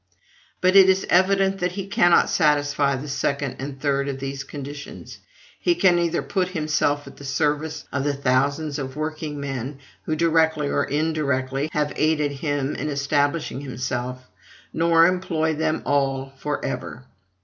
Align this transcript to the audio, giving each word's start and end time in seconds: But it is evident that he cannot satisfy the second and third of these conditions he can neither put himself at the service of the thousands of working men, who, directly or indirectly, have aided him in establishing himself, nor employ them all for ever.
But 0.61 0.75
it 0.75 0.89
is 0.89 1.05
evident 1.11 1.59
that 1.59 1.73
he 1.73 1.85
cannot 1.85 2.27
satisfy 2.27 2.95
the 2.95 3.07
second 3.07 3.57
and 3.59 3.79
third 3.79 4.07
of 4.09 4.17
these 4.19 4.43
conditions 4.43 5.19
he 5.59 5.75
can 5.75 5.95
neither 5.95 6.23
put 6.23 6.47
himself 6.57 7.05
at 7.05 7.17
the 7.17 7.23
service 7.23 7.85
of 7.91 8.03
the 8.03 8.15
thousands 8.15 8.79
of 8.79 8.95
working 8.95 9.39
men, 9.39 9.77
who, 10.05 10.15
directly 10.15 10.69
or 10.69 10.85
indirectly, 10.85 11.69
have 11.73 11.93
aided 11.95 12.31
him 12.31 12.75
in 12.75 12.89
establishing 12.89 13.61
himself, 13.61 14.27
nor 14.73 15.05
employ 15.05 15.53
them 15.53 15.83
all 15.85 16.33
for 16.35 16.65
ever. 16.65 17.03